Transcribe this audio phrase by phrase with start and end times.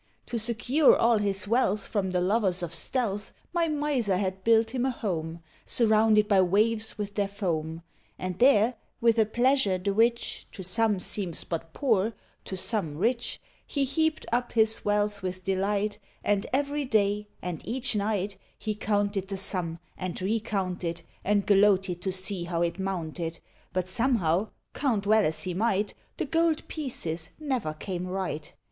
[0.25, 4.83] To secure all his wealth from the lovers of stealth, My Miser had built him
[4.83, 7.83] a home, Surrounded by waves with their foam,
[8.17, 12.13] And there with a pleasure the which To some seems but poor,
[12.45, 17.95] to some rich, He heaped up his wealth with delight, And every day, and each
[17.95, 23.39] night, He counted the sum, and re counted, And gloated to see how it mounted;
[23.71, 28.51] But, somehow, count well as he might, The gold pieces never came right.